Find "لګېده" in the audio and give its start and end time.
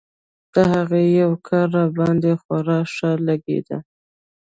3.27-3.77